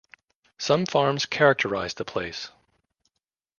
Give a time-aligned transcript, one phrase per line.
[0.57, 2.49] Some farms characterize the place.